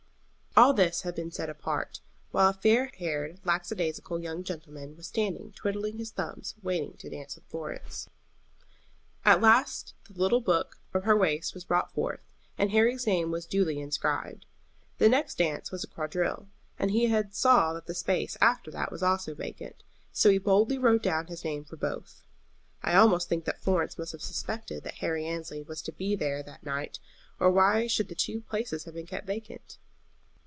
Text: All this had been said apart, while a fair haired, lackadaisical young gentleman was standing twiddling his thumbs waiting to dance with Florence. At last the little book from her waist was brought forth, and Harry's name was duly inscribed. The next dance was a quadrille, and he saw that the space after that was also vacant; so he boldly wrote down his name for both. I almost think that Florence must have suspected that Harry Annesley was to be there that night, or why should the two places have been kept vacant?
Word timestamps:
All 0.57 0.73
this 0.73 1.03
had 1.03 1.15
been 1.15 1.31
said 1.31 1.49
apart, 1.49 2.01
while 2.31 2.49
a 2.49 2.53
fair 2.53 2.87
haired, 2.99 3.39
lackadaisical 3.45 4.19
young 4.19 4.43
gentleman 4.43 4.97
was 4.97 5.07
standing 5.07 5.53
twiddling 5.53 5.97
his 5.97 6.11
thumbs 6.11 6.55
waiting 6.61 6.97
to 6.97 7.09
dance 7.09 7.35
with 7.35 7.45
Florence. 7.45 8.09
At 9.23 9.39
last 9.41 9.93
the 10.09 10.19
little 10.19 10.41
book 10.41 10.77
from 10.89 11.03
her 11.03 11.15
waist 11.15 11.53
was 11.53 11.63
brought 11.63 11.93
forth, 11.93 12.19
and 12.57 12.69
Harry's 12.71 13.07
name 13.07 13.31
was 13.31 13.45
duly 13.45 13.79
inscribed. 13.79 14.45
The 14.97 15.07
next 15.07 15.37
dance 15.37 15.71
was 15.71 15.85
a 15.85 15.87
quadrille, 15.87 16.49
and 16.77 16.91
he 16.91 17.07
saw 17.31 17.71
that 17.71 17.85
the 17.87 17.95
space 17.95 18.35
after 18.41 18.69
that 18.71 18.91
was 18.91 19.01
also 19.01 19.33
vacant; 19.33 19.83
so 20.11 20.29
he 20.29 20.37
boldly 20.37 20.77
wrote 20.77 21.01
down 21.01 21.27
his 21.27 21.45
name 21.45 21.63
for 21.63 21.77
both. 21.77 22.23
I 22.83 22.95
almost 22.95 23.29
think 23.29 23.45
that 23.45 23.61
Florence 23.61 23.97
must 23.97 24.11
have 24.11 24.21
suspected 24.21 24.83
that 24.83 24.95
Harry 24.95 25.25
Annesley 25.25 25.61
was 25.63 25.81
to 25.83 25.93
be 25.93 26.13
there 26.17 26.43
that 26.43 26.65
night, 26.65 26.99
or 27.39 27.49
why 27.49 27.87
should 27.87 28.09
the 28.09 28.15
two 28.15 28.41
places 28.41 28.83
have 28.83 28.93
been 28.95 29.07
kept 29.07 29.25
vacant? 29.25 29.77